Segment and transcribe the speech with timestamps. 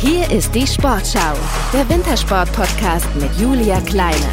[0.00, 1.34] Hier ist die Sportschau,
[1.72, 4.28] der Wintersport-Podcast mit Julia Kleine.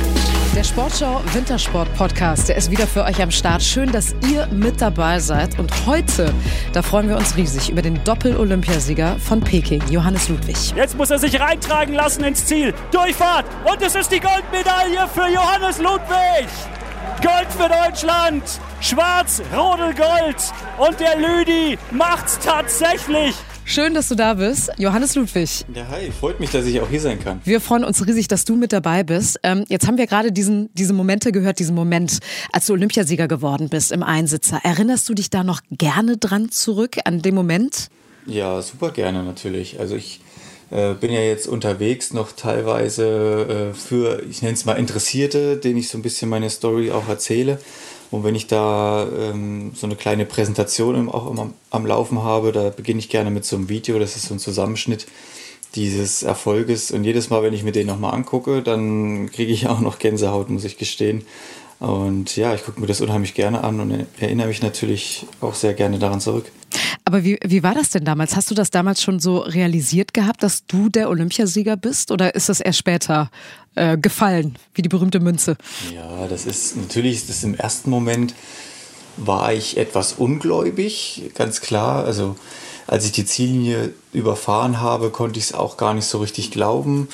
[0.55, 3.63] Der Sportschau Wintersport Podcast, der ist wieder für euch am Start.
[3.63, 5.57] Schön, dass ihr mit dabei seid.
[5.57, 6.31] Und heute,
[6.71, 10.55] da freuen wir uns riesig über den Doppel-Olympiasieger von Peking, Johannes Ludwig.
[10.75, 12.71] Jetzt muss er sich reintragen lassen ins Ziel.
[12.91, 13.47] Durchfahrt.
[13.66, 16.47] Und es ist die Goldmedaille für Johannes Ludwig.
[17.23, 18.43] Gold für Deutschland.
[18.82, 20.38] Schwarz, Rodel, Gold.
[20.77, 23.34] Und der Lüdi macht's tatsächlich.
[23.68, 24.71] Schön, dass du da bist.
[24.77, 25.65] Johannes Ludwig.
[25.73, 27.42] Ja, hi, freut mich, dass ich auch hier sein kann.
[27.46, 29.39] Wir freuen uns riesig, dass du mit dabei bist.
[29.41, 32.19] Ähm, jetzt haben wir gerade diesen, diese Momente gehört, diesen Moment,
[32.52, 34.59] als du Olympiasieger geworden bist im Einsitzer.
[34.64, 37.89] Erinnerst du dich da noch gerne dran zurück, an den Moment?
[38.28, 39.80] Ja, super gerne natürlich.
[39.80, 40.22] Also ich
[40.69, 45.80] äh, bin ja jetzt unterwegs noch teilweise äh, für, ich nenne es mal Interessierte, denen
[45.80, 47.59] ich so ein bisschen meine Story auch erzähle.
[48.16, 52.69] Und wenn ich da ähm, so eine kleine Präsentation auch immer am Laufen habe, da
[52.69, 54.00] beginne ich gerne mit so einem Video.
[54.00, 55.05] Das ist so ein Zusammenschnitt
[55.75, 56.91] dieses Erfolges.
[56.91, 60.49] Und jedes Mal, wenn ich mir den nochmal angucke, dann kriege ich auch noch Gänsehaut,
[60.49, 61.25] muss ich gestehen.
[61.80, 65.73] Und ja, ich gucke mir das unheimlich gerne an und erinnere mich natürlich auch sehr
[65.73, 66.45] gerne daran zurück.
[67.08, 68.36] Aber wie, wie war das denn damals?
[68.36, 72.09] Hast du das damals schon so realisiert gehabt, dass du der Olympiasieger bist?
[72.11, 73.30] Oder ist das erst später
[73.75, 75.56] äh, gefallen, wie die berühmte Münze?
[75.94, 78.33] Ja, das ist natürlich, das im ersten Moment
[79.17, 82.06] war ich etwas ungläubig, ganz klar.
[82.06, 82.36] Also
[82.88, 87.08] als ich die Ziellinie überfahren habe, konnte ich es auch gar nicht so richtig glauben.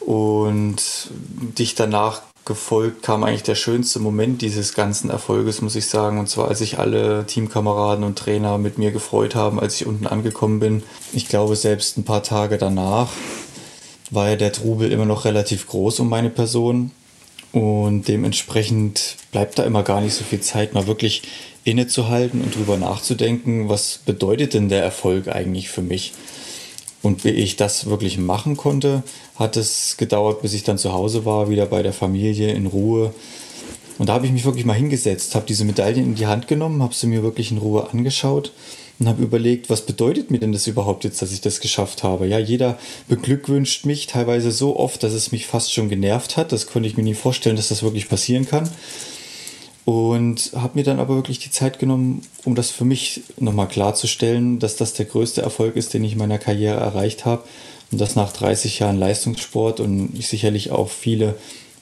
[0.00, 1.10] Und
[1.58, 6.18] dich danach gefolgt kam eigentlich der schönste Moment dieses ganzen Erfolges, muss ich sagen.
[6.18, 10.08] Und zwar, als sich alle Teamkameraden und Trainer mit mir gefreut haben, als ich unten
[10.08, 10.82] angekommen bin.
[11.12, 13.10] Ich glaube, selbst ein paar Tage danach
[14.10, 16.90] war ja der Trubel immer noch relativ groß um meine Person.
[17.52, 21.22] Und dementsprechend bleibt da immer gar nicht so viel Zeit, mal wirklich
[21.64, 26.12] innezuhalten und drüber nachzudenken, was bedeutet denn der Erfolg eigentlich für mich?
[27.08, 29.02] Und wie ich das wirklich machen konnte,
[29.36, 33.14] hat es gedauert, bis ich dann zu Hause war, wieder bei der Familie in Ruhe.
[33.96, 36.82] Und da habe ich mich wirklich mal hingesetzt, habe diese Medaillen in die Hand genommen,
[36.82, 38.52] habe sie mir wirklich in Ruhe angeschaut
[38.98, 42.26] und habe überlegt, was bedeutet mir denn das überhaupt jetzt, dass ich das geschafft habe?
[42.26, 46.52] Ja, jeder beglückwünscht mich teilweise so oft, dass es mich fast schon genervt hat.
[46.52, 48.68] Das konnte ich mir nie vorstellen, dass das wirklich passieren kann.
[49.88, 54.58] Und habe mir dann aber wirklich die Zeit genommen, um das für mich nochmal klarzustellen,
[54.58, 57.44] dass das der größte Erfolg ist, den ich in meiner Karriere erreicht habe.
[57.90, 61.36] Und das nach 30 Jahren Leistungssport und ich sicherlich auch viele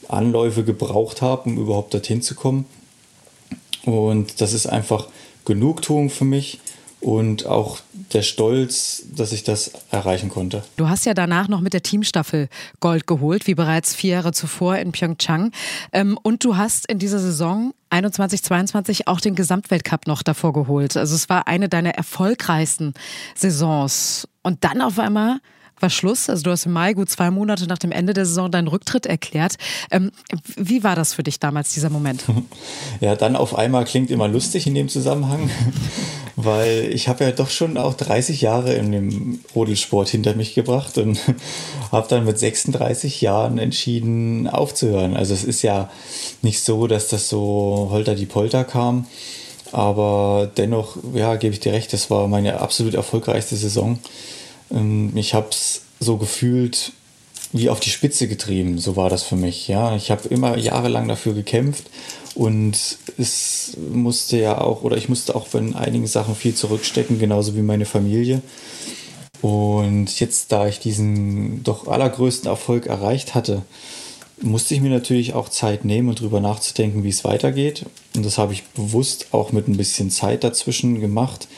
[0.07, 2.67] Anläufe gebraucht habe, um überhaupt dorthin zu kommen.
[3.85, 5.09] Und das ist einfach
[5.45, 6.61] Genugtuung für mich
[7.01, 7.79] und auch
[8.13, 10.63] der Stolz, dass ich das erreichen konnte.
[10.77, 12.49] Du hast ja danach noch mit der Teamstaffel
[12.81, 15.53] Gold geholt, wie bereits vier Jahre zuvor in Pyeongchang.
[15.93, 20.97] Ähm, und du hast in dieser Saison 21, 22 auch den Gesamtweltcup noch davor geholt.
[20.97, 22.95] Also es war eine deiner erfolgreichsten
[23.35, 24.29] Saisons.
[24.43, 25.39] Und dann auf einmal
[25.81, 26.31] war Schluss.
[26.31, 29.07] Also du hast im Mai, gut zwei Monate nach dem Ende der Saison, deinen Rücktritt
[29.07, 29.57] erklärt.
[29.91, 30.11] Ähm,
[30.57, 32.25] wie war das für dich damals, dieser Moment?
[33.01, 35.51] Ja, dann auf einmal klingt immer lustig in dem Zusammenhang,
[36.37, 40.99] weil ich habe ja doch schon auch 30 Jahre in dem Rodelsport hinter mich gebracht
[40.99, 41.19] und
[41.93, 45.17] habe dann mit 36 Jahren entschieden aufzuhören.
[45.17, 45.91] Also es ist ja
[46.43, 49.07] nicht so, dass das so holter die Polter kam.
[49.73, 53.99] Aber dennoch, ja, gebe ich dir recht, das war meine absolut erfolgreichste Saison.
[54.71, 56.93] Ähm, ich habe es so gefühlt
[57.53, 59.69] wie auf die Spitze getrieben, so war das für mich.
[59.69, 61.85] Ja, ich habe immer jahrelang dafür gekämpft
[62.37, 67.57] und es musste ja auch oder ich musste auch von einigen Sachen viel zurückstecken, genauso
[67.57, 68.43] wie meine Familie.
[69.43, 73.63] Und jetzt, da ich diesen doch allergrößten Erfolg erreicht hatte,
[74.41, 77.87] musste ich mir natürlich auch Zeit nehmen und darüber nachzudenken, wie es weitergeht.
[78.15, 81.49] Und das habe ich bewusst auch mit ein bisschen Zeit dazwischen gemacht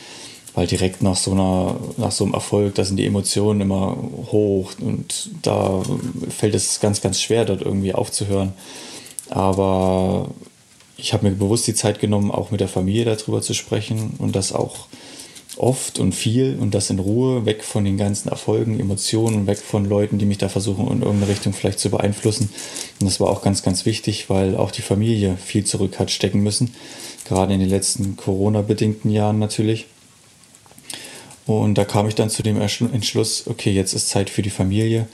[0.58, 3.96] weil direkt nach so einer, nach so einem Erfolg, da sind die Emotionen immer
[4.32, 5.84] hoch und da
[6.36, 8.54] fällt es ganz, ganz schwer, dort irgendwie aufzuhören.
[9.30, 10.30] Aber
[10.98, 14.34] ich habe mir bewusst die Zeit genommen, auch mit der Familie darüber zu sprechen und
[14.34, 14.88] das auch
[15.56, 19.84] oft und viel und das in Ruhe, weg von den ganzen Erfolgen, Emotionen, weg von
[19.84, 22.50] Leuten, die mich da versuchen, in irgendeine Richtung vielleicht zu beeinflussen.
[23.00, 26.40] Und das war auch ganz, ganz wichtig, weil auch die Familie viel zurück hat stecken
[26.40, 26.74] müssen,
[27.24, 29.86] gerade in den letzten Corona-bedingten Jahren natürlich.
[31.46, 35.06] Und da kam ich dann zu dem Entschluss, okay, jetzt ist Zeit für die Familie.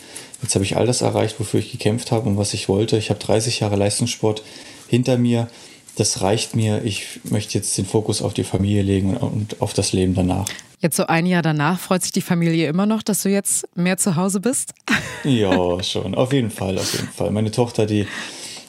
[0.42, 2.96] Jetzt habe ich all das erreicht, wofür ich gekämpft habe und was ich wollte.
[2.96, 4.42] Ich habe 30 Jahre Leistungssport
[4.88, 5.48] hinter mir.
[5.96, 6.84] Das reicht mir.
[6.84, 10.46] Ich möchte jetzt den Fokus auf die Familie legen und auf das Leben danach.
[10.80, 13.96] Jetzt so ein Jahr danach freut sich die Familie immer noch, dass du jetzt mehr
[13.96, 14.74] zu Hause bist?
[15.24, 16.14] Ja, schon.
[16.14, 17.30] Auf jeden Fall, auf jeden Fall.
[17.30, 18.06] Meine Tochter, die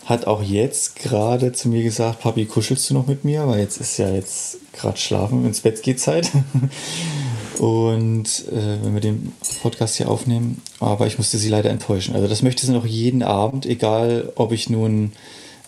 [0.05, 3.45] hat auch jetzt gerade zu mir gesagt, Papi, kuschelst du noch mit mir?
[3.45, 6.31] Weil jetzt ist ja jetzt gerade schlafen, ins Bett geht Zeit.
[7.59, 12.15] Und äh, wenn wir den Podcast hier aufnehmen, aber ich musste sie leider enttäuschen.
[12.15, 15.11] Also das möchte sie noch jeden Abend, egal ob ich nun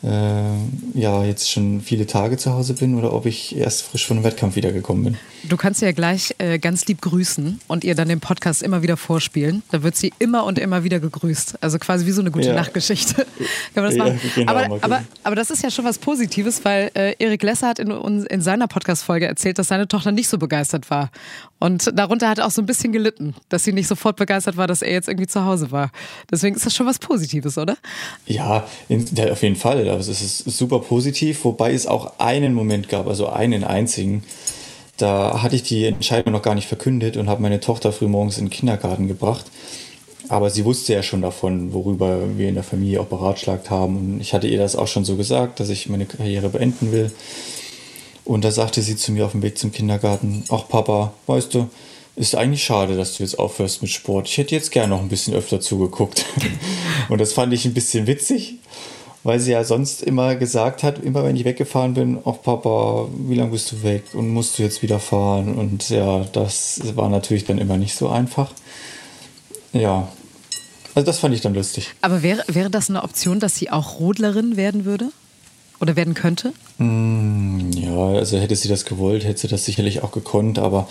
[0.04, 4.18] äh, ja jetzt schon viele Tage zu Hause bin oder ob ich erst frisch von
[4.18, 5.18] einem Wettkampf wiedergekommen bin.
[5.44, 8.82] Du kannst sie ja gleich äh, ganz lieb grüßen und ihr dann den Podcast immer
[8.82, 9.64] wieder vorspielen.
[9.72, 11.60] Da wird sie immer und immer wieder gegrüßt.
[11.62, 12.54] Also quasi wie so eine gute ja.
[12.54, 13.16] Nachtgeschichte.
[13.74, 14.20] Kann man das machen?
[14.24, 17.68] Ja, genau, aber, aber, aber das ist ja schon was Positives, weil äh, Erik Lesser
[17.68, 17.92] hat in,
[18.26, 21.12] in seiner Podcast-Folge erzählt, dass seine Tochter nicht so begeistert war.
[21.60, 24.68] Und darunter hat er auch so ein bisschen gelitten, dass sie nicht sofort begeistert war,
[24.68, 25.92] dass er jetzt irgendwie zu Hause war.
[26.30, 27.78] Deswegen ist das schon was Positives, oder?
[28.26, 29.88] Ja, in, auf jeden Fall.
[29.90, 34.24] Also es ist super positiv, wobei es auch einen Moment gab, also einen einzigen.
[34.98, 38.46] Da hatte ich die Entscheidung noch gar nicht verkündet und habe meine Tochter frühmorgens in
[38.46, 39.46] den Kindergarten gebracht.
[40.30, 43.96] Aber sie wusste ja schon davon, worüber wir in der Familie auch beratschlagt haben.
[43.96, 47.12] Und ich hatte ihr das auch schon so gesagt, dass ich meine Karriere beenden will.
[48.26, 51.70] Und da sagte sie zu mir auf dem Weg zum Kindergarten, ach Papa, weißt du,
[52.18, 54.28] ist eigentlich schade, dass du jetzt aufhörst mit Sport.
[54.28, 56.26] Ich hätte jetzt gern noch ein bisschen öfter zugeguckt.
[57.10, 58.56] und das fand ich ein bisschen witzig,
[59.28, 63.36] weil sie ja sonst immer gesagt hat, immer wenn ich weggefahren bin, ach Papa, wie
[63.36, 65.56] lange bist du weg und musst du jetzt wieder fahren?
[65.56, 68.54] Und ja, das war natürlich dann immer nicht so einfach.
[69.74, 70.08] Ja,
[70.96, 71.94] also das fand ich dann lustig.
[72.00, 75.10] Aber wäre, wäre das eine Option, dass sie auch Rodlerin werden würde?
[75.82, 76.54] Oder werden könnte?
[76.78, 80.88] Mm, ja, also hätte sie das gewollt, hätte sie das sicherlich auch gekonnt, aber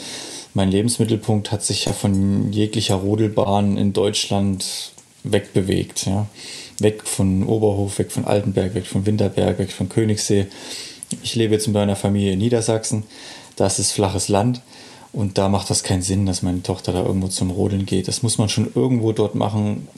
[0.52, 4.92] mein Lebensmittelpunkt hat sich ja von jeglicher Rodelbahn in Deutschland
[5.24, 6.04] wegbewegt.
[6.04, 6.26] Ja.
[6.78, 10.46] Weg von Oberhof, weg von Altenberg, weg von Winterberg, weg von Königssee.
[11.22, 13.04] Ich lebe jetzt mit meiner Familie in Niedersachsen.
[13.56, 14.60] Das ist flaches Land.
[15.12, 18.06] Und da macht das keinen Sinn, dass meine Tochter da irgendwo zum Rodeln geht.
[18.06, 19.88] Das muss man schon irgendwo dort machen,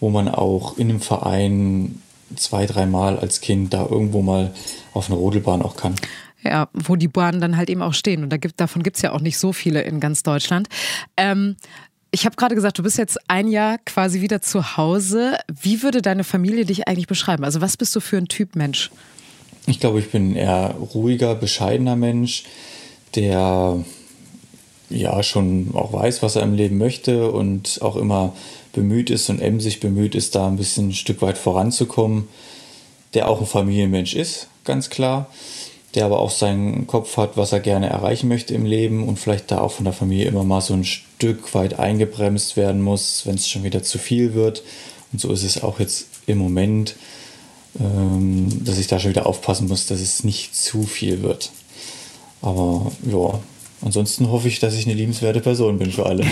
[0.00, 2.00] wo man auch in einem Verein
[2.36, 4.54] zwei, dreimal als Kind da irgendwo mal
[4.94, 5.94] auf eine Rodelbahn auch kann.
[6.42, 8.22] Ja, wo die Bahnen dann halt eben auch stehen.
[8.24, 10.68] Und da gibt, davon gibt es ja auch nicht so viele in ganz Deutschland.
[11.16, 11.56] Ähm,
[12.12, 15.38] ich habe gerade gesagt, du bist jetzt ein Jahr quasi wieder zu Hause.
[15.48, 17.42] Wie würde deine Familie dich eigentlich beschreiben?
[17.42, 18.90] Also was bist du für ein Typ Mensch?
[19.66, 22.44] Ich glaube, ich bin ein eher ruhiger, bescheidener Mensch,
[23.14, 23.82] der
[24.90, 28.34] ja schon auch weiß, was er im Leben möchte und auch immer
[28.74, 32.28] bemüht ist und emsig bemüht ist, da ein bisschen ein Stück weit voranzukommen,
[33.14, 35.30] der auch ein Familienmensch ist, ganz klar,
[35.94, 39.50] der aber auch seinen Kopf hat, was er gerne erreichen möchte im Leben und vielleicht
[39.50, 43.34] da auch von der Familie immer mal so ein Stück weit eingebremst werden muss, wenn
[43.34, 44.62] es schon wieder zu viel wird.
[45.12, 46.96] Und so ist es auch jetzt im Moment,
[47.78, 51.50] ähm, dass ich da schon wieder aufpassen muss, dass es nicht zu viel wird.
[52.40, 53.40] Aber ja,
[53.84, 56.24] Ansonsten hoffe ich, dass ich eine liebenswerte Person bin für alle.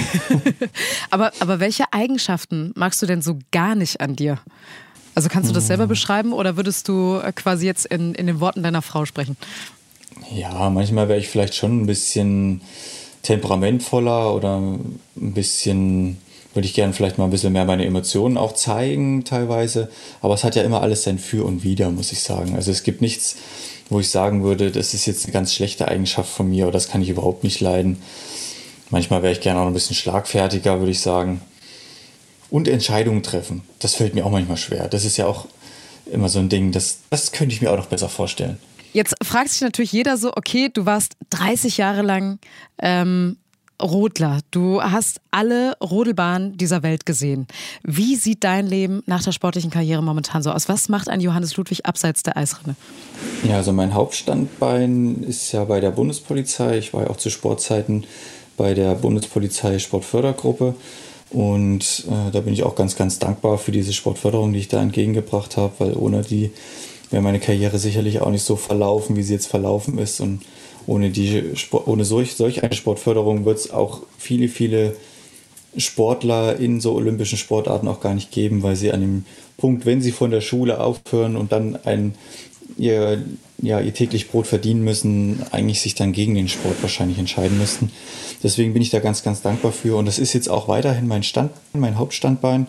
[1.11, 4.39] aber, aber welche Eigenschaften magst du denn so gar nicht an dir?
[5.21, 5.91] Also kannst du das selber hm.
[5.91, 9.37] beschreiben oder würdest du äh, quasi jetzt in, in den Worten deiner Frau sprechen?
[10.35, 12.63] Ja, manchmal wäre ich vielleicht schon ein bisschen
[13.23, 16.17] temperamentvoller oder ein bisschen,
[16.55, 19.91] würde ich gerne vielleicht mal ein bisschen mehr meine Emotionen auch zeigen teilweise.
[20.23, 22.55] Aber es hat ja immer alles sein Für und Wider, muss ich sagen.
[22.55, 23.37] Also es gibt nichts,
[23.91, 26.89] wo ich sagen würde, das ist jetzt eine ganz schlechte Eigenschaft von mir oder das
[26.89, 27.99] kann ich überhaupt nicht leiden.
[28.89, 31.43] Manchmal wäre ich gerne auch ein bisschen schlagfertiger, würde ich sagen.
[32.51, 33.63] Und Entscheidungen treffen.
[33.79, 34.89] Das fällt mir auch manchmal schwer.
[34.89, 35.47] Das ist ja auch
[36.11, 38.59] immer so ein Ding, das, das könnte ich mir auch noch besser vorstellen.
[38.93, 42.41] Jetzt fragt sich natürlich jeder so, okay, du warst 30 Jahre lang
[42.83, 43.37] ähm,
[43.81, 47.47] Rodler, du hast alle Rodelbahnen dieser Welt gesehen.
[47.83, 50.69] Wie sieht dein Leben nach der sportlichen Karriere momentan so aus?
[50.69, 52.77] Was macht ein Johannes Ludwig abseits der Eisrinne?
[53.45, 56.79] Ja, also mein Hauptstandbein ist ja bei der Bundespolizei.
[56.79, 58.05] Ich war ja auch zu Sportzeiten
[58.57, 60.75] bei der Bundespolizei Sportfördergruppe.
[61.31, 64.83] Und äh, da bin ich auch ganz, ganz dankbar für diese Sportförderung, die ich da
[64.83, 66.51] entgegengebracht habe, weil ohne die
[67.11, 70.21] wäre meine Karriere sicherlich auch nicht so verlaufen, wie sie jetzt verlaufen ist.
[70.21, 70.43] Und
[70.87, 71.43] ohne, die,
[71.87, 74.97] ohne solch, solch eine Sportförderung wird es auch viele, viele
[75.77, 79.25] Sportler in so olympischen Sportarten auch gar nicht geben, weil sie an dem
[79.57, 82.15] Punkt, wenn sie von der Schule aufhören und dann ein,
[82.81, 83.23] ihr,
[83.59, 87.91] ja, ihr täglich Brot verdienen müssen, eigentlich sich dann gegen den Sport wahrscheinlich entscheiden müssten.
[88.43, 89.97] Deswegen bin ich da ganz, ganz dankbar für.
[89.97, 92.67] Und das ist jetzt auch weiterhin mein Stand, mein Hauptstandbein.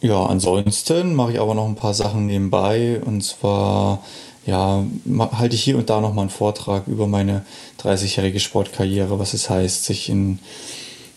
[0.00, 3.00] Ja, ansonsten mache ich aber noch ein paar Sachen nebenbei.
[3.04, 4.02] Und zwar
[4.46, 4.84] ja,
[5.32, 7.44] halte ich hier und da nochmal einen Vortrag über meine
[7.82, 10.38] 30-jährige Sportkarriere, was es heißt, sich in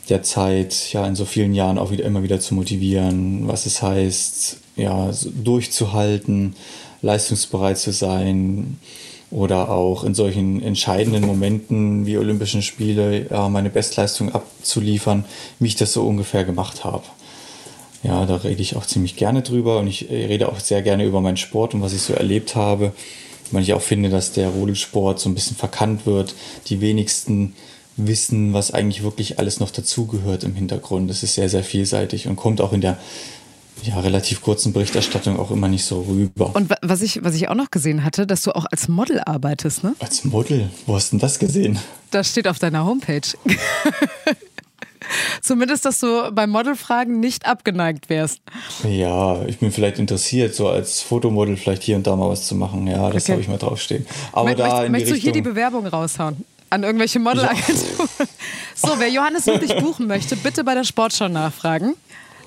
[0.09, 3.81] der Zeit, ja, in so vielen Jahren auch wieder immer wieder zu motivieren, was es
[3.81, 5.11] heißt, ja,
[5.43, 6.55] durchzuhalten,
[7.01, 8.79] leistungsbereit zu sein
[9.31, 15.25] oder auch in solchen entscheidenden Momenten wie Olympischen Spiele meine Bestleistung abzuliefern,
[15.59, 17.03] wie ich das so ungefähr gemacht habe.
[18.03, 21.21] Ja, da rede ich auch ziemlich gerne drüber und ich rede auch sehr gerne über
[21.21, 22.93] meinen Sport und was ich so erlebt habe.
[23.51, 26.35] Weil ich auch finde, dass der Rodelsport so ein bisschen verkannt wird.
[26.67, 27.53] Die wenigsten
[27.97, 31.09] wissen, was eigentlich wirklich alles noch dazugehört im Hintergrund.
[31.09, 32.97] Das ist sehr, sehr vielseitig und kommt auch in der
[33.83, 36.55] ja, relativ kurzen Berichterstattung auch immer nicht so rüber.
[36.55, 39.83] Und was ich, was ich auch noch gesehen hatte, dass du auch als Model arbeitest,
[39.83, 39.95] ne?
[39.99, 40.69] Als Model?
[40.85, 41.79] Wo hast du denn das gesehen?
[42.11, 43.21] Das steht auf deiner Homepage.
[45.41, 48.39] Zumindest, dass du bei Modelfragen nicht abgeneigt wärst.
[48.83, 52.55] Ja, ich bin vielleicht interessiert, so als Fotomodel vielleicht hier und da mal was zu
[52.55, 52.87] machen.
[52.87, 53.33] Ja, das okay.
[53.33, 54.05] habe ich mal draufstehen.
[54.31, 56.45] Aber Möcht, da in Möchtest die Richtung, du hier die Bewerbung raushauen?
[56.69, 58.09] An irgendwelche Modelagenturen?
[58.19, 58.25] Ja.
[58.73, 61.93] So, wer Johannes Ludwig buchen möchte, bitte bei der Sportschau nachfragen.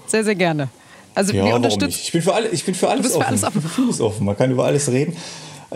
[0.07, 0.69] Sehr, sehr gerne.
[1.14, 2.00] Also ja, wir unterstützen.
[2.02, 3.23] Ich bin für, alle, ich bin für alles offen.
[3.23, 3.71] Für alles offen.
[3.76, 4.26] alles offen.
[4.26, 5.16] Man kann über alles reden.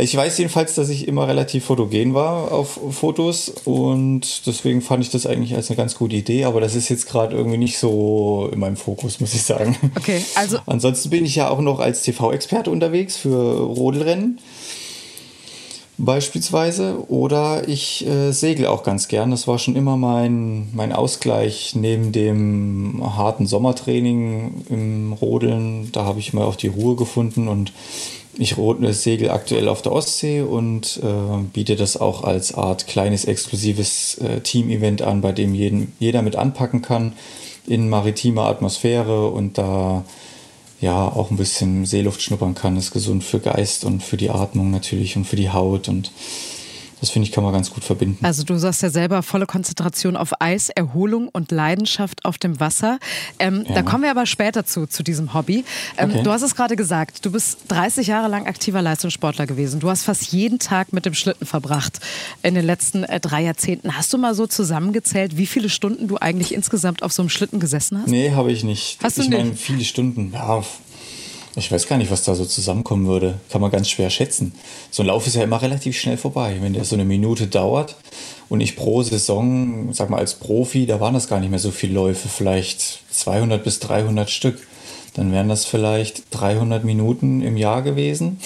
[0.01, 5.11] Ich weiß jedenfalls, dass ich immer relativ fotogen war auf Fotos und deswegen fand ich
[5.11, 8.49] das eigentlich als eine ganz gute Idee, aber das ist jetzt gerade irgendwie nicht so
[8.53, 9.77] in meinem Fokus, muss ich sagen.
[9.97, 10.59] Okay, also.
[10.67, 14.39] Ansonsten bin ich ja auch noch als TV-Experte unterwegs für Rodelrennen
[15.99, 19.31] beispielsweise oder ich äh, segel auch ganz gern.
[19.31, 25.91] Das war schon immer mein, mein Ausgleich neben dem harten Sommertraining im Rodeln.
[25.93, 27.73] Da habe ich mal auch die Ruhe gefunden und
[28.41, 28.55] ich
[28.91, 34.41] segel aktuell auf der Ostsee und äh, biete das auch als Art kleines exklusives äh,
[34.41, 37.15] Team-Event an, bei dem jeden, jeder mit anpacken kann
[37.67, 40.05] in maritimer Atmosphäre und da
[40.81, 42.77] ja auch ein bisschen Seeluft schnuppern kann.
[42.77, 46.13] Ist gesund für Geist und für die Atmung natürlich und für die Haut und
[47.01, 48.25] das finde ich, kann man ganz gut verbinden.
[48.25, 52.99] Also du sagst ja selber volle Konzentration auf Eis, Erholung und Leidenschaft auf dem Wasser.
[53.39, 53.77] Ähm, ja.
[53.77, 55.65] Da kommen wir aber später zu, zu diesem Hobby.
[55.97, 56.23] Ähm, okay.
[56.23, 59.81] Du hast es gerade gesagt, du bist 30 Jahre lang aktiver Leistungssportler gewesen.
[59.81, 62.01] Du hast fast jeden Tag mit dem Schlitten verbracht
[62.43, 63.97] in den letzten äh, drei Jahrzehnten.
[63.97, 67.61] Hast du mal so zusammengezählt, wie viele Stunden du eigentlich insgesamt auf so einem Schlitten
[67.61, 68.09] gesessen hast?
[68.09, 68.99] Nee, habe ich nicht.
[69.03, 70.33] Hast du ich meine, viele Stunden.
[70.33, 70.63] Ja,
[71.59, 73.35] ich weiß gar nicht, was da so zusammenkommen würde.
[73.51, 74.53] Kann man ganz schwer schätzen.
[74.91, 76.57] So ein Lauf ist ja immer relativ schnell vorbei.
[76.61, 77.97] Wenn der so eine Minute dauert
[78.49, 81.71] und ich pro Saison, sag mal als Profi, da waren das gar nicht mehr so
[81.71, 84.67] viele Läufe, vielleicht 200 bis 300 Stück.
[85.15, 88.39] Dann wären das vielleicht 300 Minuten im Jahr gewesen.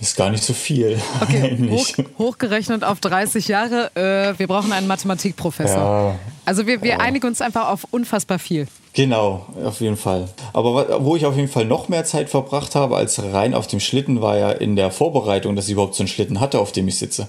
[0.00, 0.98] Ist gar nicht so viel.
[1.20, 1.88] Okay, hoch,
[2.18, 3.90] hochgerechnet auf 30 Jahre.
[3.94, 5.76] Äh, wir brauchen einen Mathematikprofessor.
[5.76, 6.98] Ja, also wir, wir ja.
[6.98, 8.66] einigen uns einfach auf unfassbar viel.
[8.92, 10.28] Genau, auf jeden Fall.
[10.52, 13.78] Aber wo ich auf jeden Fall noch mehr Zeit verbracht habe als rein auf dem
[13.78, 16.88] Schlitten, war ja in der Vorbereitung, dass ich überhaupt so einen Schlitten hatte, auf dem
[16.88, 17.28] ich sitze.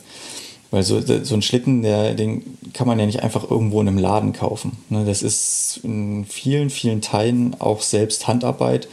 [0.71, 3.97] Weil so, so ein Schlitten, der, den kann man ja nicht einfach irgendwo in einem
[3.97, 4.77] Laden kaufen.
[4.89, 8.87] Ne, das ist in vielen, vielen Teilen auch selbst Handarbeit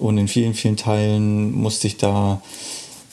[0.00, 2.40] und in vielen, vielen Teilen musste ich da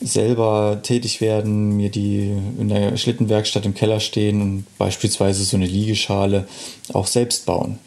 [0.00, 5.66] selber tätig werden, mir die in der Schlittenwerkstatt im Keller stehen und beispielsweise so eine
[5.66, 6.48] Liegeschale
[6.92, 7.78] auch selbst bauen.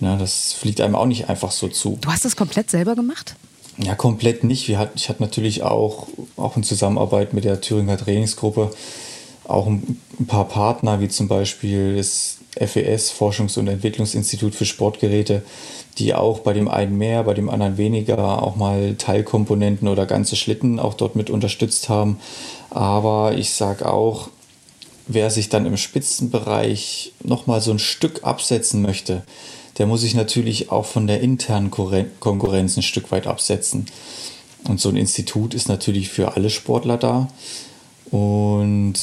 [0.00, 1.98] Ja, das fliegt einem auch nicht einfach so zu.
[2.00, 3.34] Du hast das komplett selber gemacht?
[3.78, 4.68] Ja, komplett nicht.
[4.68, 8.70] Wir hat, ich hatte natürlich auch, auch in Zusammenarbeit mit der Thüringer Trainingsgruppe
[9.44, 15.42] auch ein, ein paar Partner, wie zum Beispiel das FES, Forschungs- und Entwicklungsinstitut für Sportgeräte,
[15.98, 20.36] die auch bei dem einen mehr, bei dem anderen weniger auch mal Teilkomponenten oder ganze
[20.36, 22.18] Schlitten auch dort mit unterstützt haben.
[22.70, 24.30] Aber ich sage auch,
[25.06, 29.22] wer sich dann im Spitzenbereich nochmal so ein Stück absetzen möchte,
[29.78, 33.86] der muss sich natürlich auch von der internen Konkurrenz ein Stück weit absetzen.
[34.64, 37.28] Und so ein Institut ist natürlich für alle Sportler da.
[38.10, 38.98] Und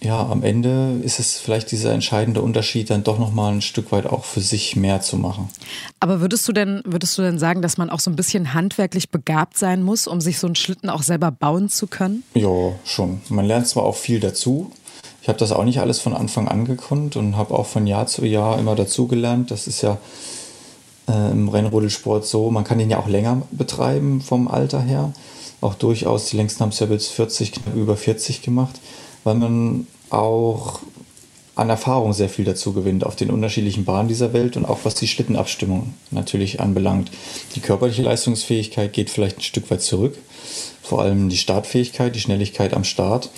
[0.00, 4.06] ja, am Ende ist es vielleicht dieser entscheidende Unterschied, dann doch nochmal ein Stück weit
[4.06, 5.48] auch für sich mehr zu machen.
[5.98, 9.10] Aber würdest du denn, würdest du denn sagen, dass man auch so ein bisschen handwerklich
[9.10, 12.22] begabt sein muss, um sich so einen Schlitten auch selber bauen zu können?
[12.34, 13.20] Ja, schon.
[13.28, 14.70] Man lernt zwar auch viel dazu,
[15.28, 18.06] ich habe das auch nicht alles von Anfang an gekonnt und habe auch von Jahr
[18.06, 19.50] zu Jahr immer dazugelernt.
[19.50, 19.98] Das ist ja
[21.06, 25.12] äh, im Rennrodelsport so, man kann den ja auch länger betreiben vom Alter her.
[25.60, 28.80] Auch durchaus, die längsten haben es ja bis 40, knapp über 40 gemacht,
[29.22, 30.80] weil man auch
[31.56, 34.94] an Erfahrung sehr viel dazu gewinnt auf den unterschiedlichen Bahnen dieser Welt und auch was
[34.94, 37.10] die Schlittenabstimmung natürlich anbelangt.
[37.54, 40.16] Die körperliche Leistungsfähigkeit geht vielleicht ein Stück weit zurück,
[40.82, 43.28] vor allem die Startfähigkeit, die Schnelligkeit am Start.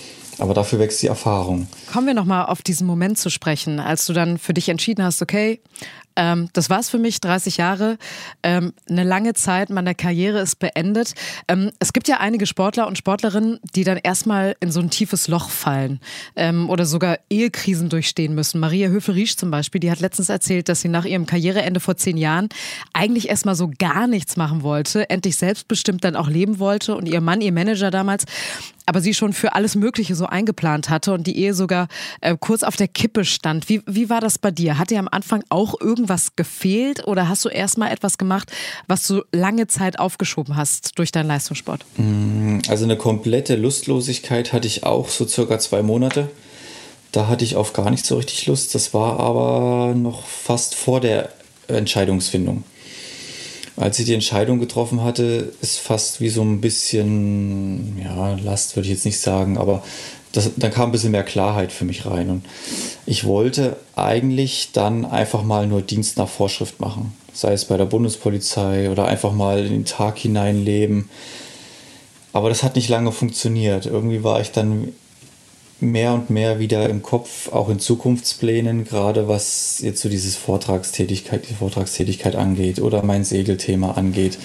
[0.41, 1.67] Aber dafür wächst die Erfahrung.
[1.93, 5.21] Kommen wir nochmal auf diesen Moment zu sprechen, als du dann für dich entschieden hast,
[5.21, 5.61] okay,
[6.15, 7.97] ähm, das war's für mich, 30 Jahre,
[8.43, 11.13] ähm, eine lange Zeit meiner Karriere ist beendet.
[11.47, 15.27] Ähm, es gibt ja einige Sportler und Sportlerinnen, die dann erstmal in so ein tiefes
[15.27, 15.99] Loch fallen
[16.35, 18.59] ähm, oder sogar Ehekrisen durchstehen müssen.
[18.59, 22.17] Maria Höfel-Riesch zum Beispiel, die hat letztens erzählt, dass sie nach ihrem Karriereende vor zehn
[22.17, 22.49] Jahren
[22.93, 27.21] eigentlich erstmal so gar nichts machen wollte, endlich selbstbestimmt dann auch leben wollte und ihr
[27.21, 28.25] Mann, ihr Manager damals,
[28.85, 31.87] aber sie schon für alles Mögliche so eingeplant hatte und die Ehe sogar
[32.21, 33.69] äh, kurz auf der Kippe stand.
[33.69, 34.77] Wie, wie war das bei dir?
[34.77, 38.51] Hat dir am Anfang auch irgendwas gefehlt oder hast du erstmal etwas gemacht,
[38.87, 41.85] was du lange Zeit aufgeschoben hast durch deinen Leistungssport?
[41.97, 46.29] Mm, also eine komplette Lustlosigkeit hatte ich auch so circa zwei Monate
[47.11, 48.73] Da hatte ich auf gar nicht so richtig Lust.
[48.73, 51.29] Das war aber noch fast vor der
[51.67, 52.63] Entscheidungsfindung.
[53.77, 58.87] Als ich die Entscheidung getroffen hatte, ist fast wie so ein bisschen, ja, Last würde
[58.87, 59.83] ich jetzt nicht sagen, aber
[60.31, 62.29] das, dann kam ein bisschen mehr Klarheit für mich rein.
[62.29, 62.45] Und
[63.05, 67.13] ich wollte eigentlich dann einfach mal nur Dienst nach Vorschrift machen.
[67.33, 71.09] Sei es bei der Bundespolizei oder einfach mal in den Tag hineinleben.
[72.33, 73.85] Aber das hat nicht lange funktioniert.
[73.85, 74.89] Irgendwie war ich dann
[75.81, 81.49] mehr und mehr wieder im Kopf, auch in Zukunftsplänen, gerade was jetzt so dieses Vortragstätigkeit,
[81.49, 84.37] die Vortragstätigkeit angeht oder mein Segelthema angeht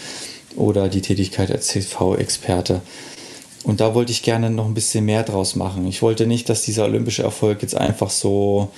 [0.57, 2.81] oder die Tätigkeit als CV-Experte.
[3.67, 5.89] Und da wollte ich gerne noch ein bisschen mehr draus machen.
[5.89, 8.71] Ich wollte nicht, dass dieser olympische Erfolg jetzt einfach so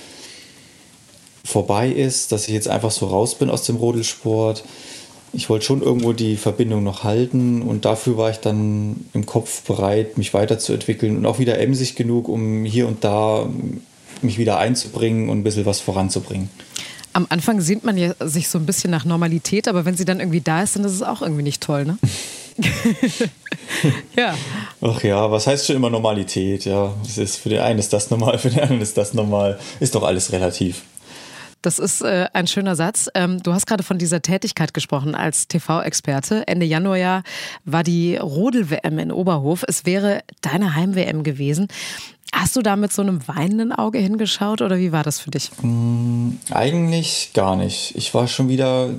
[1.45, 4.63] vorbei ist, dass ich jetzt einfach so raus bin aus dem Rodelsport.
[5.31, 9.61] Ich wollte schon irgendwo die Verbindung noch halten und dafür war ich dann im Kopf
[9.61, 13.47] bereit, mich weiterzuentwickeln und auch wieder emsig genug, um hier und da
[14.23, 16.49] mich wieder einzubringen und ein bisschen was voranzubringen.
[17.13, 20.19] Am Anfang sehnt man ja sich so ein bisschen nach Normalität, aber wenn sie dann
[20.19, 21.99] irgendwie da ist, dann ist es auch irgendwie nicht toll, ne?
[24.15, 24.35] ja.
[24.81, 26.65] Ach ja, was heißt schon immer Normalität?
[26.65, 29.59] Ja, es ist für den einen ist das normal, für den anderen ist das normal.
[29.79, 30.83] Ist doch alles relativ.
[31.61, 33.09] Das ist äh, ein schöner Satz.
[33.15, 36.47] Ähm, du hast gerade von dieser Tätigkeit gesprochen als TV-Experte.
[36.47, 37.23] Ende Januar
[37.65, 39.65] war die Rodel-WM in Oberhof.
[39.67, 41.67] Es wäre deine Heim-WM gewesen.
[42.31, 45.51] Hast du da mit so einem weinenden Auge hingeschaut oder wie war das für dich?
[45.61, 47.95] Mm, eigentlich gar nicht.
[47.95, 48.91] Ich war schon wieder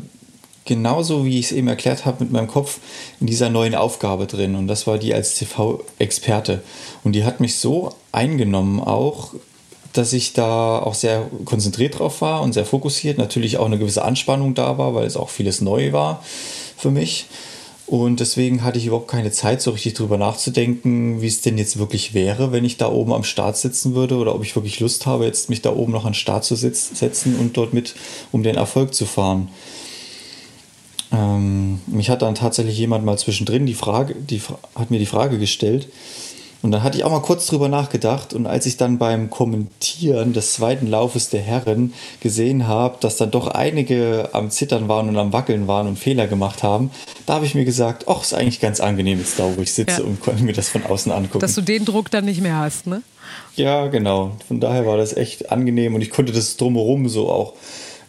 [0.64, 2.79] genauso, wie ich es eben erklärt habe, mit meinem Kopf
[3.21, 4.55] in dieser neuen Aufgabe drin.
[4.55, 6.62] Und das war die als TV-Experte.
[7.05, 9.35] Und die hat mich so eingenommen auch,
[9.93, 13.19] dass ich da auch sehr konzentriert drauf war und sehr fokussiert.
[13.19, 16.23] Natürlich auch eine gewisse Anspannung da war, weil es auch vieles neu war
[16.76, 17.26] für mich.
[17.90, 21.76] Und deswegen hatte ich überhaupt keine Zeit, so richtig drüber nachzudenken, wie es denn jetzt
[21.76, 25.07] wirklich wäre, wenn ich da oben am Start sitzen würde oder ob ich wirklich Lust
[25.07, 27.97] habe, jetzt mich da oben noch an den Start zu setzen und dort mit
[28.31, 29.49] um den Erfolg zu fahren.
[31.12, 34.40] Ähm, mich hat dann tatsächlich jemand mal zwischendrin die Frage, die
[34.75, 35.88] hat mir die Frage gestellt.
[36.62, 38.35] Und dann hatte ich auch mal kurz drüber nachgedacht.
[38.35, 43.31] Und als ich dann beim Kommentieren des zweiten Laufes der Herren gesehen habe, dass dann
[43.31, 46.90] doch einige am Zittern waren und am Wackeln waren und Fehler gemacht haben,
[47.25, 50.03] da habe ich mir gesagt, ach, ist eigentlich ganz angenehm jetzt da, wo ich sitze
[50.03, 50.07] ja.
[50.07, 51.40] und konnte mir das von außen angucken.
[51.40, 53.03] Dass du den Druck dann nicht mehr hast, ne?
[53.57, 54.33] Ja, genau.
[54.46, 57.55] Von daher war das echt angenehm und ich konnte das drumherum so auch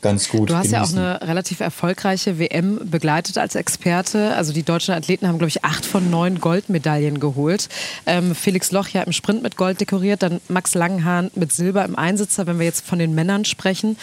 [0.02, 0.50] ganz gut.
[0.50, 0.98] Du hast genießen.
[0.98, 4.36] ja auch eine relativ erfolgreiche WM begleitet als Experte.
[4.36, 7.70] Also die deutschen Athleten haben, glaube ich, acht von neun Goldmedaillen geholt.
[8.06, 11.96] Ähm, Felix Loch ja im Sprint mit Gold dekoriert, dann Max Langenhahn mit Silber im
[11.96, 13.98] Einsitzer, wenn wir jetzt von den Männern sprechen.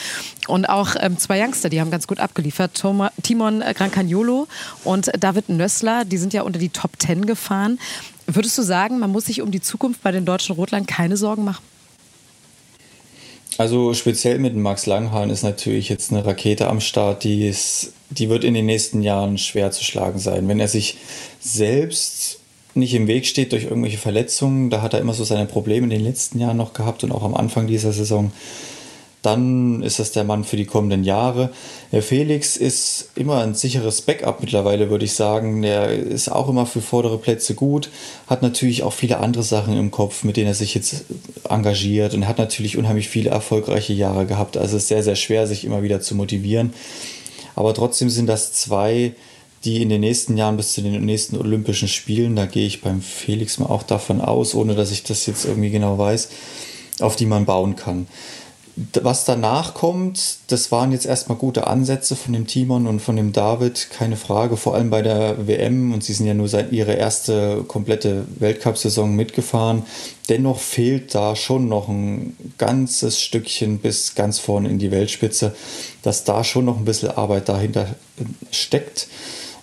[0.46, 2.74] Und auch ähm, zwei Youngster, die haben ganz gut abgeliefert.
[2.74, 4.48] Toma, Timon Grancagnolo
[4.84, 7.78] und David Nössler, die sind ja unter die Top Ten gefahren.
[8.26, 11.44] Würdest du sagen, man muss sich um die Zukunft bei den deutschen Rotlern keine Sorgen
[11.44, 11.62] machen?
[13.58, 18.28] Also speziell mit Max Langhahn ist natürlich jetzt eine Rakete am Start, die, ist, die
[18.28, 20.46] wird in den nächsten Jahren schwer zu schlagen sein.
[20.46, 20.96] Wenn er sich
[21.40, 22.38] selbst
[22.74, 25.90] nicht im Weg steht durch irgendwelche Verletzungen, da hat er immer so seine Probleme in
[25.90, 28.30] den letzten Jahren noch gehabt und auch am Anfang dieser Saison
[29.22, 31.50] dann ist das der Mann für die kommenden Jahre.
[31.90, 35.62] Der Felix ist immer ein sicheres Backup mittlerweile, würde ich sagen.
[35.62, 37.90] Der ist auch immer für vordere Plätze gut,
[38.28, 41.04] hat natürlich auch viele andere Sachen im Kopf, mit denen er sich jetzt
[41.48, 44.56] engagiert und hat natürlich unheimlich viele erfolgreiche Jahre gehabt.
[44.56, 46.72] Also es ist sehr, sehr schwer, sich immer wieder zu motivieren.
[47.56, 49.14] Aber trotzdem sind das zwei,
[49.64, 53.02] die in den nächsten Jahren bis zu den nächsten Olympischen Spielen, da gehe ich beim
[53.02, 56.28] Felix mal auch davon aus, ohne dass ich das jetzt irgendwie genau weiß,
[57.00, 58.06] auf die man bauen kann
[59.02, 63.32] was danach kommt, das waren jetzt erstmal gute Ansätze von dem Timon und von dem
[63.32, 66.92] David, keine Frage, vor allem bei der WM und sie sind ja nur seit ihre
[66.92, 69.82] erste komplette Weltcup-Saison mitgefahren.
[70.28, 75.56] Dennoch fehlt da schon noch ein ganzes Stückchen bis ganz vorne in die Weltspitze,
[76.02, 77.96] dass da schon noch ein bisschen Arbeit dahinter
[78.52, 79.08] steckt.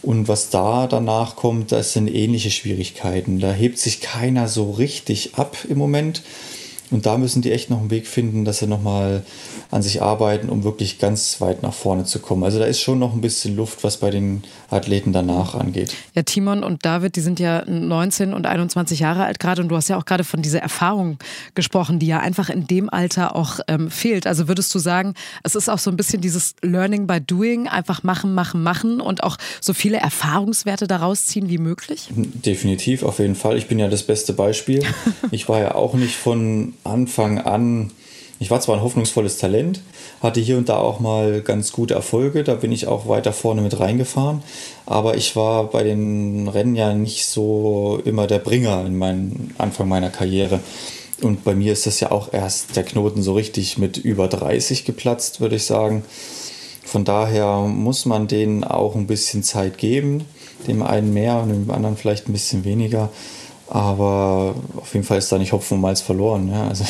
[0.01, 3.39] Und was da danach kommt, das sind ähnliche Schwierigkeiten.
[3.39, 6.21] Da hebt sich keiner so richtig ab im Moment.
[6.91, 9.23] Und da müssen die echt noch einen Weg finden, dass sie nochmal
[9.71, 12.43] an sich arbeiten, um wirklich ganz weit nach vorne zu kommen.
[12.43, 15.95] Also da ist schon noch ein bisschen Luft, was bei den Athleten danach angeht.
[16.13, 19.75] Ja, Timon und David, die sind ja 19 und 21 Jahre alt gerade und du
[19.75, 21.17] hast ja auch gerade von dieser Erfahrung
[21.55, 24.27] gesprochen, die ja einfach in dem Alter auch ähm, fehlt.
[24.27, 28.03] Also würdest du sagen, es ist auch so ein bisschen dieses Learning by Doing, einfach
[28.03, 32.09] machen, machen, machen und auch so viele Erfahrungswerte daraus ziehen wie möglich?
[32.11, 33.57] Definitiv, auf jeden Fall.
[33.57, 34.83] Ich bin ja das beste Beispiel.
[35.31, 37.91] Ich war ja auch nicht von Anfang an,
[38.39, 39.81] ich war zwar ein hoffnungsvolles Talent,
[40.21, 43.61] hatte hier und da auch mal ganz gute Erfolge, da bin ich auch weiter vorne
[43.61, 44.43] mit reingefahren,
[44.85, 49.87] aber ich war bei den Rennen ja nicht so immer der Bringer in meinem Anfang
[49.87, 50.59] meiner Karriere.
[51.21, 54.83] Und bei mir ist das ja auch erst der Knoten so richtig mit über 30
[54.83, 56.03] geplatzt, würde ich sagen.
[56.83, 60.25] Von daher muss man denen auch ein bisschen Zeit geben.
[60.67, 63.09] Dem einen mehr und dem anderen vielleicht ein bisschen weniger.
[63.67, 66.49] Aber auf jeden Fall ist da nicht Hopfen und Malz verloren.
[66.51, 66.67] Ja?
[66.67, 66.85] Also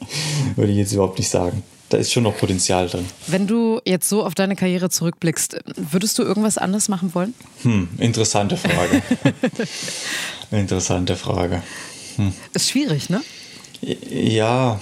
[0.56, 1.62] würde ich jetzt überhaupt nicht sagen.
[1.90, 3.04] Da ist schon noch Potenzial drin.
[3.26, 7.34] Wenn du jetzt so auf deine Karriere zurückblickst, würdest du irgendwas anders machen wollen?
[7.62, 9.02] Hm, interessante Frage.
[10.50, 11.62] interessante Frage.
[12.16, 12.32] Hm.
[12.54, 13.20] Ist schwierig, ne?
[14.10, 14.80] Ja.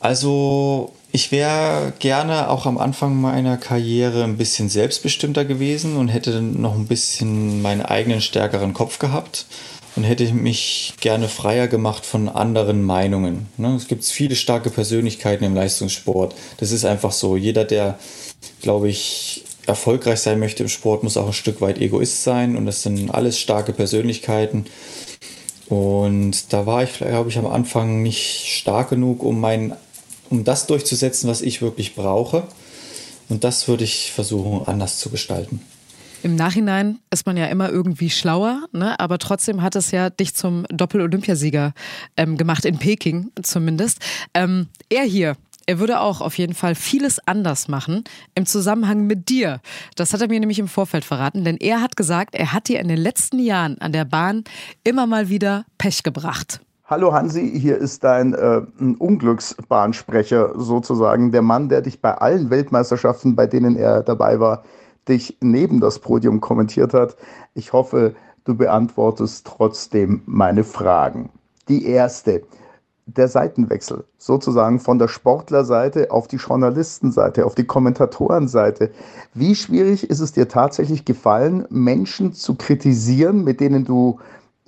[0.00, 6.40] Also ich wäre gerne auch am Anfang meiner Karriere ein bisschen selbstbestimmter gewesen und hätte
[6.40, 9.46] noch ein bisschen meinen eigenen stärkeren Kopf gehabt
[9.96, 13.48] und hätte mich gerne freier gemacht von anderen Meinungen.
[13.56, 13.74] Ne?
[13.74, 16.34] Es gibt viele starke Persönlichkeiten im Leistungssport.
[16.58, 17.36] Das ist einfach so.
[17.36, 17.98] Jeder, der,
[18.62, 22.66] glaube ich, erfolgreich sein möchte im Sport, muss auch ein Stück weit Egoist sein und
[22.66, 24.66] das sind alles starke Persönlichkeiten.
[25.68, 29.74] Und da war ich, glaube ich, am Anfang nicht stark genug, um meinen
[30.30, 32.44] um das durchzusetzen, was ich wirklich brauche.
[33.28, 35.60] Und das würde ich versuchen, anders zu gestalten.
[36.22, 38.98] Im Nachhinein ist man ja immer irgendwie schlauer, ne?
[39.00, 41.72] aber trotzdem hat es ja dich zum Doppel-Olympiasieger
[42.16, 44.00] ähm, gemacht, in Peking zumindest.
[44.34, 49.30] Ähm, er hier, er würde auch auf jeden Fall vieles anders machen im Zusammenhang mit
[49.30, 49.60] dir.
[49.96, 52.80] Das hat er mir nämlich im Vorfeld verraten, denn er hat gesagt, er hat dir
[52.80, 54.44] in den letzten Jahren an der Bahn
[54.84, 56.60] immer mal wieder Pech gebracht.
[56.90, 58.62] Hallo Hansi, hier ist dein äh,
[58.98, 64.64] Unglücksbahnsprecher sozusagen, der Mann, der dich bei allen Weltmeisterschaften, bei denen er dabei war,
[65.06, 67.16] dich neben das Podium kommentiert hat.
[67.54, 71.30] Ich hoffe, du beantwortest trotzdem meine Fragen.
[71.68, 72.42] Die erste,
[73.06, 78.90] der Seitenwechsel, sozusagen von der Sportlerseite auf die Journalistenseite, auf die Kommentatorenseite.
[79.32, 84.18] Wie schwierig ist es dir tatsächlich gefallen, Menschen zu kritisieren, mit denen du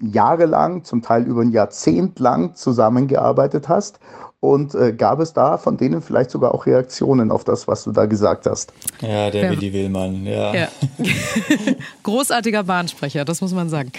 [0.02, 3.98] jahrelang, zum Teil über ein Jahrzehnt lang zusammengearbeitet hast?
[4.40, 7.92] Und äh, gab es da von denen vielleicht sogar auch Reaktionen auf das, was du
[7.92, 8.72] da gesagt hast?
[9.00, 9.50] Ja, der ja.
[9.52, 10.52] Willi Willmann, ja.
[10.52, 10.68] ja.
[12.02, 13.92] Großartiger Bahnsprecher, das muss man sagen.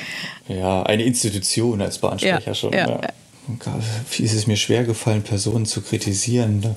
[0.50, 2.74] Ja, eine Institution als Bahnsprecher ja, schon.
[2.74, 3.00] Ja.
[4.12, 6.76] Wie ist es mir schwer gefallen, Personen zu kritisieren.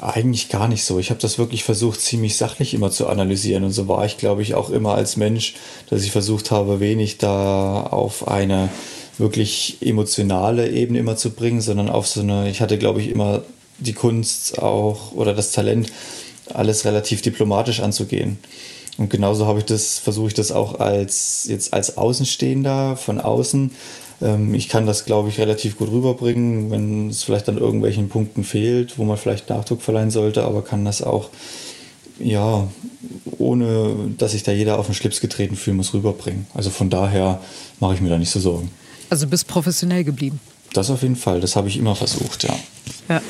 [0.00, 0.98] Eigentlich gar nicht so.
[0.98, 3.64] Ich habe das wirklich versucht, ziemlich sachlich immer zu analysieren.
[3.64, 5.54] Und so war ich, glaube ich, auch immer als Mensch,
[5.88, 8.68] dass ich versucht habe, wenig da auf eine
[9.18, 13.42] wirklich emotionale Ebene immer zu bringen, sondern auf so eine, ich hatte, glaube ich, immer
[13.78, 15.88] die Kunst auch oder das Talent,
[16.52, 18.38] alles relativ diplomatisch anzugehen.
[18.98, 23.72] Und genauso habe ich das, versuche ich das auch als jetzt als Außenstehender von außen
[24.20, 28.98] ich kann das, glaube ich, relativ gut rüberbringen, wenn es vielleicht an irgendwelchen Punkten fehlt,
[28.98, 31.28] wo man vielleicht Nachdruck verleihen sollte, aber kann das auch,
[32.18, 32.66] ja,
[33.38, 36.46] ohne dass sich da jeder auf den Schlips getreten fühlen muss, rüberbringen.
[36.54, 37.40] Also von daher
[37.78, 38.70] mache ich mir da nicht so Sorgen.
[39.10, 40.40] Also bist professionell geblieben.
[40.72, 42.54] Das auf jeden Fall, das habe ich immer versucht, ja.
[43.08, 43.22] ja.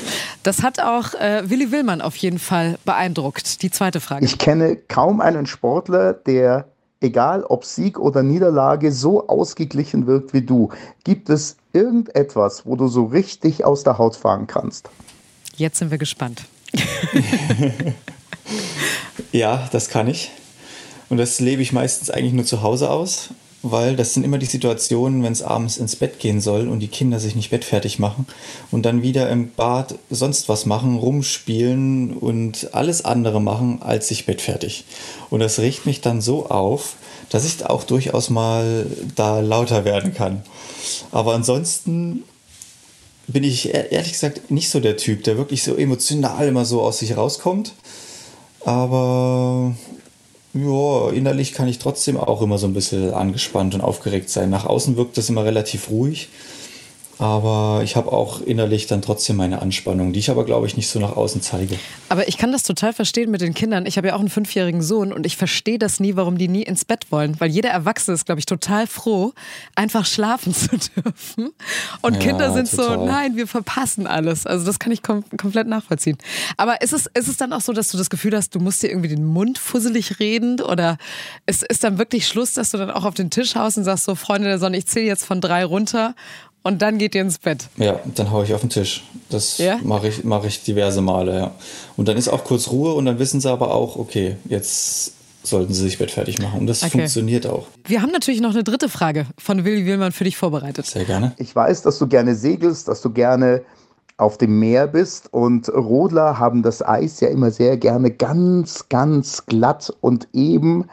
[0.42, 3.62] Das hat auch äh, Willi Willmann auf jeden Fall beeindruckt.
[3.62, 4.24] Die zweite Frage.
[4.24, 6.66] Ich kenne kaum einen Sportler, der
[7.06, 10.70] egal ob Sieg oder Niederlage, so ausgeglichen wirkt wie du.
[11.04, 14.90] Gibt es irgendetwas, wo du so richtig aus der Haut fahren kannst?
[15.56, 16.44] Jetzt sind wir gespannt.
[19.32, 20.30] ja, das kann ich.
[21.08, 23.30] Und das lebe ich meistens eigentlich nur zu Hause aus
[23.70, 26.88] weil das sind immer die Situationen, wenn es abends ins Bett gehen soll und die
[26.88, 28.26] Kinder sich nicht bettfertig machen
[28.70, 34.26] und dann wieder im Bad sonst was machen, rumspielen und alles andere machen, als sich
[34.26, 34.84] bettfertig.
[35.30, 36.96] Und das regt mich dann so auf,
[37.30, 40.42] dass ich auch durchaus mal da lauter werden kann.
[41.10, 42.24] Aber ansonsten
[43.26, 46.98] bin ich ehrlich gesagt nicht so der Typ, der wirklich so emotional immer so aus
[46.98, 47.72] sich rauskommt.
[48.64, 49.74] Aber
[50.56, 54.50] ja, innerlich kann ich trotzdem auch immer so ein bisschen angespannt und aufgeregt sein.
[54.50, 56.28] Nach außen wirkt das immer relativ ruhig.
[57.18, 60.88] Aber ich habe auch innerlich dann trotzdem meine Anspannung, die ich aber, glaube ich, nicht
[60.88, 61.78] so nach außen zeige.
[62.10, 63.86] Aber ich kann das total verstehen mit den Kindern.
[63.86, 66.62] Ich habe ja auch einen fünfjährigen Sohn und ich verstehe das nie, warum die nie
[66.62, 67.40] ins Bett wollen.
[67.40, 69.32] Weil jeder Erwachsene ist, glaube ich, total froh,
[69.74, 71.52] einfach schlafen zu dürfen.
[72.02, 72.98] Und ja, Kinder sind total.
[72.98, 74.46] so, nein, wir verpassen alles.
[74.46, 76.18] Also das kann ich kom komplett nachvollziehen.
[76.58, 78.82] Aber ist es, ist es dann auch so, dass du das Gefühl hast, du musst
[78.82, 80.60] dir irgendwie den Mund fusselig reden?
[80.60, 80.98] Oder
[81.46, 84.04] ist, ist dann wirklich Schluss, dass du dann auch auf den Tisch haust und sagst
[84.04, 86.14] so, Freunde der Sonne, ich zähle jetzt von drei runter
[86.66, 87.68] und dann geht ihr ins Bett.
[87.76, 89.04] Ja, dann haue ich auf den Tisch.
[89.30, 89.78] Das ja?
[89.82, 91.50] mache ich, mach ich diverse Male, ja.
[91.96, 95.12] Und dann ist auch kurz Ruhe und dann wissen sie aber auch, okay, jetzt
[95.44, 96.60] sollten sie sich bettfertig machen.
[96.60, 96.90] Und das okay.
[96.90, 97.66] funktioniert auch.
[97.84, 100.86] Wir haben natürlich noch eine dritte Frage von Willi Willmann für dich vorbereitet.
[100.86, 101.32] Sehr gerne.
[101.38, 103.62] Ich weiß, dass du gerne segelst, dass du gerne
[104.18, 109.46] auf dem Meer bist und Rodler haben das Eis ja immer sehr gerne ganz, ganz
[109.46, 110.86] glatt und eben.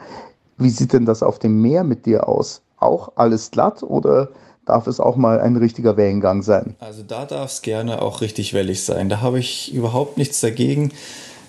[0.56, 2.62] Wie sieht denn das auf dem Meer mit dir aus?
[2.78, 4.28] Auch alles glatt oder
[4.66, 6.74] darf es auch mal ein richtiger Wellengang sein.
[6.80, 9.08] Also da darf es gerne auch richtig wellig sein.
[9.08, 10.92] Da habe ich überhaupt nichts dagegen.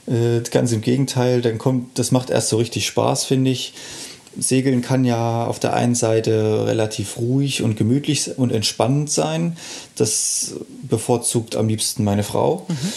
[0.08, 3.74] Äh, ganz im Gegenteil, dann kommt, das macht erst so richtig Spaß, finde ich.
[4.38, 9.58] Segeln kann ja auf der einen Seite relativ ruhig und gemütlich und entspannend sein.
[9.96, 12.66] Das bevorzugt am liebsten meine Frau.
[12.68, 12.94] Mhm.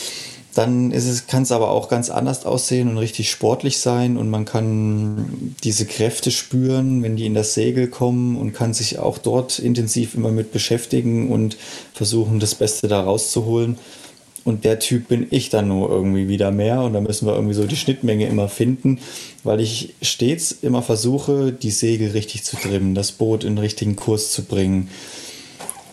[0.55, 0.93] Dann
[1.29, 5.87] kann es aber auch ganz anders aussehen und richtig sportlich sein und man kann diese
[5.87, 10.31] Kräfte spüren, wenn die in das Segel kommen und kann sich auch dort intensiv immer
[10.31, 11.57] mit beschäftigen und
[11.93, 13.79] versuchen, das Beste da rauszuholen.
[14.49, 16.81] Und der Typ bin ich dann nur irgendwie wieder mehr.
[16.81, 18.99] Und da müssen wir irgendwie so die Schnittmenge immer finden,
[19.45, 23.95] weil ich stets immer versuche, die Segel richtig zu trimmen, das Boot in den richtigen
[23.95, 24.89] Kurs zu bringen.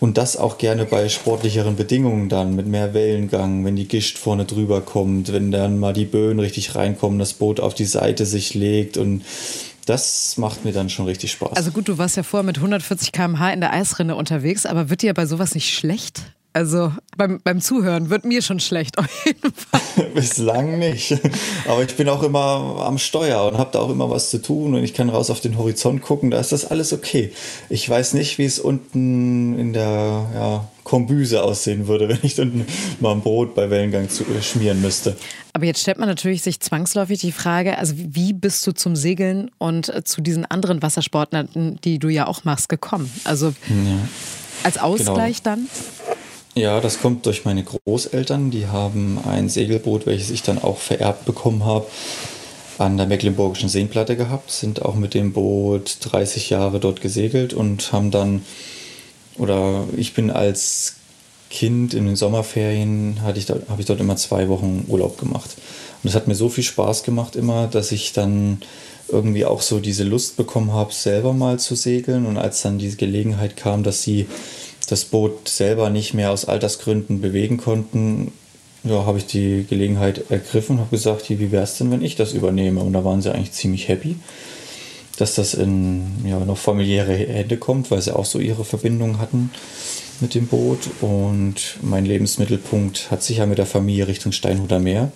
[0.00, 4.44] Und das auch gerne bei sportlicheren Bedingungen dann, mit mehr Wellengang, wenn die Gischt vorne
[4.44, 8.54] drüber kommt, wenn dann mal die Böen richtig reinkommen, das Boot auf die Seite sich
[8.54, 9.22] legt und
[9.86, 11.56] das macht mir dann schon richtig Spaß.
[11.56, 15.02] Also gut, du warst ja vorher mit 140 km/h in der Eisrinne unterwegs, aber wird
[15.02, 16.22] dir bei sowas nicht schlecht?
[16.56, 20.06] Also beim, beim Zuhören wird mir schon schlecht, auf jeden Fall.
[20.14, 21.14] Bislang nicht.
[21.68, 24.74] Aber ich bin auch immer am Steuer und habe da auch immer was zu tun
[24.74, 27.30] und ich kann raus auf den Horizont gucken, da ist das alles okay.
[27.68, 32.64] Ich weiß nicht, wie es unten in der ja, Kombüse aussehen würde, wenn ich unten
[33.00, 35.14] mal ein Brot bei Wellengang zu, äh, schmieren müsste.
[35.52, 39.50] Aber jetzt stellt man natürlich sich zwangsläufig die Frage, also wie bist du zum Segeln
[39.58, 43.12] und äh, zu diesen anderen Wassersportarten, die du ja auch machst, gekommen?
[43.24, 44.08] Also ja.
[44.64, 45.56] als Ausgleich genau.
[45.56, 45.68] dann?
[46.56, 48.50] Ja, das kommt durch meine Großeltern.
[48.50, 51.86] Die haben ein Segelboot, welches ich dann auch vererbt bekommen habe,
[52.78, 57.92] an der Mecklenburgischen Seenplatte gehabt, sind auch mit dem Boot 30 Jahre dort gesegelt und
[57.92, 58.42] haben dann,
[59.36, 60.94] oder ich bin als
[61.50, 65.56] Kind in den Sommerferien, hatte ich habe ich dort immer zwei Wochen Urlaub gemacht.
[66.02, 68.62] Und es hat mir so viel Spaß gemacht immer, dass ich dann
[69.08, 72.24] irgendwie auch so diese Lust bekommen habe, selber mal zu segeln.
[72.24, 74.26] Und als dann diese Gelegenheit kam, dass sie
[74.88, 78.32] das Boot selber nicht mehr aus Altersgründen bewegen konnten,
[78.84, 82.14] ja, habe ich die Gelegenheit ergriffen und habe gesagt, wie wäre es denn, wenn ich
[82.14, 82.80] das übernehme?
[82.80, 84.16] Und da waren sie eigentlich ziemlich happy,
[85.18, 89.50] dass das in ja, noch familiäre Hände kommt, weil sie auch so ihre Verbindung hatten
[90.20, 90.88] mit dem Boot.
[91.00, 95.10] Und mein Lebensmittelpunkt hat sich ja mit der Familie Richtung Steinhuder Meer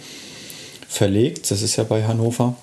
[0.89, 1.51] verlegt.
[1.51, 2.57] Das ist ja bei Hannover.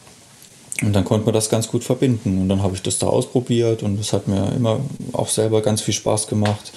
[0.84, 2.42] Und dann konnte man das ganz gut verbinden.
[2.42, 4.80] Und dann habe ich das da ausprobiert und es hat mir immer
[5.14, 6.72] auch selber ganz viel Spaß gemacht.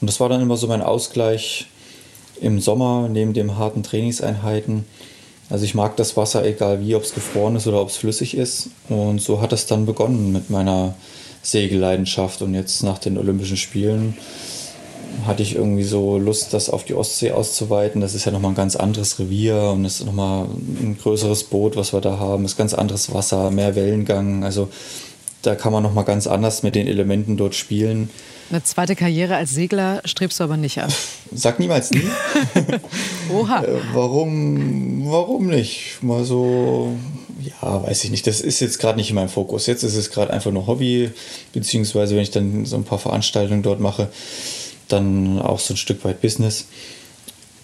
[0.00, 1.66] Und das war dann immer so mein Ausgleich
[2.40, 4.84] im Sommer neben den harten Trainingseinheiten.
[5.48, 8.36] Also ich mag das Wasser, egal wie, ob es gefroren ist oder ob es flüssig
[8.36, 8.68] ist.
[8.88, 10.94] Und so hat es dann begonnen mit meiner
[11.42, 12.42] Segelleidenschaft.
[12.42, 14.16] Und jetzt nach den Olympischen Spielen
[15.26, 18.00] hatte ich irgendwie so Lust, das auf die Ostsee auszuweiten.
[18.00, 21.76] Das ist ja nochmal ein ganz anderes Revier und es ist nochmal ein größeres Boot,
[21.76, 22.44] was wir da haben.
[22.44, 24.44] Es ist ganz anderes Wasser, mehr Wellengang.
[24.44, 24.68] Also
[25.42, 28.10] da kann man nochmal ganz anders mit den Elementen dort spielen.
[28.50, 30.92] Eine zweite Karriere als Segler strebst du aber nicht an.
[31.32, 32.02] Sag niemals nie.
[33.32, 33.64] Oha.
[33.64, 35.98] Äh, warum, warum nicht?
[36.00, 36.92] Mal so,
[37.42, 38.26] ja, weiß ich nicht.
[38.26, 39.66] Das ist jetzt gerade nicht in meinem Fokus.
[39.66, 41.10] Jetzt ist es gerade einfach nur Hobby,
[41.52, 44.08] beziehungsweise wenn ich dann so ein paar Veranstaltungen dort mache,
[44.88, 46.66] dann auch so ein Stück weit Business.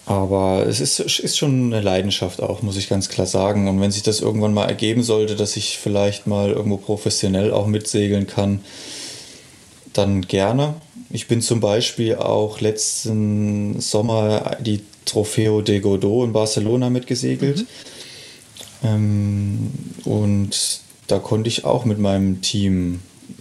[0.04, 3.68] Aber es ist, ist schon eine Leidenschaft auch, muss ich ganz klar sagen.
[3.68, 7.66] Und wenn sich das irgendwann mal ergeben sollte, dass ich vielleicht mal irgendwo professionell auch
[7.66, 8.60] mitsegeln kann,
[9.92, 10.74] dann gerne.
[11.10, 17.58] Ich bin zum Beispiel auch letzten Sommer die Trofeo de Godot in Barcelona mitgesegelt.
[17.58, 17.66] Mhm.
[18.84, 19.70] Ähm,
[20.04, 23.00] und da konnte ich auch mit meinem Team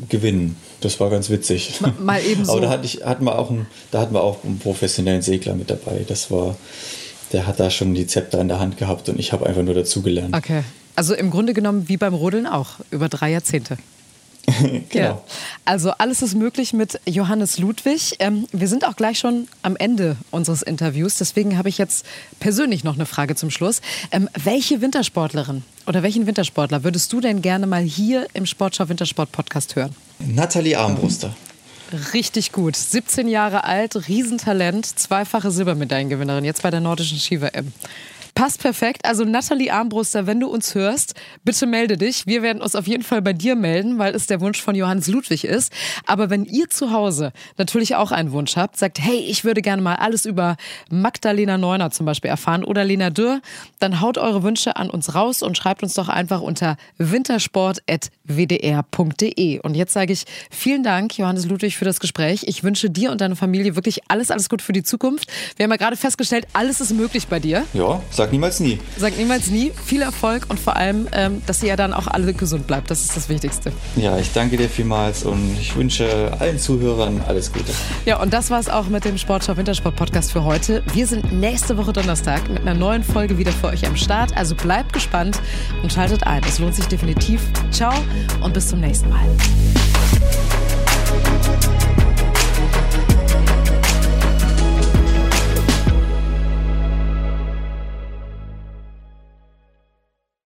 [0.10, 0.56] gewinnen.
[0.82, 1.80] Das war ganz witzig.
[2.00, 2.54] Mal eben so.
[2.54, 5.56] Aber da, hatte ich, hatten wir auch einen, da hatten wir auch einen professionellen Segler
[5.56, 6.06] mit dabei.
[6.08, 6.56] Das war,
[7.34, 9.74] der hat da schon die Zepter in der Hand gehabt und ich habe einfach nur
[9.74, 10.36] dazugelernt.
[10.36, 10.64] Okay.
[10.96, 13.78] Also im Grunde genommen wie beim Rodeln auch, über drei Jahrzehnte.
[14.90, 15.06] genau.
[15.06, 15.22] Ja.
[15.66, 18.16] Also alles ist möglich mit Johannes Ludwig.
[18.20, 21.18] Ähm, wir sind auch gleich schon am Ende unseres Interviews.
[21.18, 22.06] Deswegen habe ich jetzt
[22.40, 23.82] persönlich noch eine Frage zum Schluss.
[24.12, 29.32] Ähm, welche Wintersportlerin oder welchen Wintersportler würdest du denn gerne mal hier im Sportschau Wintersport
[29.32, 29.96] Podcast hören?
[30.20, 31.36] Nathalie Armbruster.
[32.14, 32.76] Richtig gut.
[32.76, 37.74] 17 Jahre alt, Riesentalent, zweifache Silbermedaillengewinnerin, jetzt bei der nordischen Ski-WM.
[38.36, 39.06] Passt perfekt.
[39.06, 42.28] Also Nathalie Armbruster, wenn du uns hörst, bitte melde dich.
[42.28, 45.08] Wir werden uns auf jeden Fall bei dir melden, weil es der Wunsch von Johannes
[45.08, 45.74] Ludwig ist.
[46.06, 49.82] Aber wenn ihr zu Hause natürlich auch einen Wunsch habt, sagt, hey, ich würde gerne
[49.82, 50.56] mal alles über
[50.90, 53.42] Magdalena Neuner zum Beispiel erfahren oder Lena Dürr,
[53.80, 59.60] dann haut eure Wünsche an uns raus und schreibt uns doch einfach unter wintersport.wdr.de.
[59.60, 62.44] Und jetzt sage ich vielen Dank, Johannes Ludwig, für das Gespräch.
[62.48, 65.30] Ich wünsche dir und deiner Familie wirklich alles, alles gut für die Zukunft.
[65.58, 67.64] Wir haben ja gerade festgestellt, alles ist möglich bei dir.
[67.74, 68.78] Ja, Sag niemals nie.
[68.98, 69.72] Sag niemals nie.
[69.84, 72.92] Viel Erfolg und vor allem, ähm, dass ihr ja dann auch alle gesund bleibt.
[72.92, 73.72] Das ist das Wichtigste.
[73.96, 77.72] Ja, ich danke dir vielmals und ich wünsche allen Zuhörern alles Gute.
[78.06, 80.84] Ja, und das war es auch mit dem Sportschau Wintersport Podcast für heute.
[80.94, 84.38] Wir sind nächste Woche Donnerstag mit einer neuen Folge wieder für euch am Start.
[84.38, 85.40] Also bleibt gespannt
[85.82, 86.44] und schaltet ein.
[86.48, 87.42] Es lohnt sich definitiv.
[87.72, 87.92] Ciao
[88.44, 89.26] und bis zum nächsten Mal.